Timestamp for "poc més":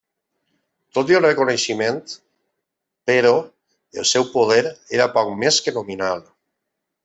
5.19-5.63